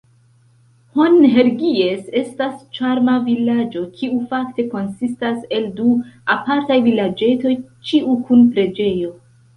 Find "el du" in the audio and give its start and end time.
5.59-5.93